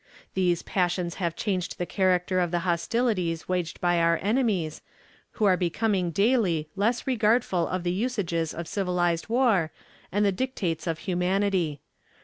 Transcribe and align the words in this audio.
These 0.33 0.63
passions 0.63 1.13
have 1.21 1.35
changed 1.35 1.77
the 1.77 1.85
character 1.85 2.39
of 2.39 2.49
the 2.49 2.61
hostilities 2.65 3.47
waged 3.47 3.79
by 3.79 3.99
our 3.99 4.17
enemies, 4.19 4.81
who 5.33 5.45
are 5.45 5.55
becoming 5.55 6.09
daily 6.09 6.67
less 6.75 7.05
regardful 7.05 7.67
of 7.67 7.83
the 7.83 7.91
usages 7.93 8.51
of 8.51 8.67
civilized 8.67 9.29
war 9.29 9.71
and 10.11 10.25
the 10.25 10.31
dictates 10.31 10.87
of 10.87 10.97
humanity. 11.05 11.81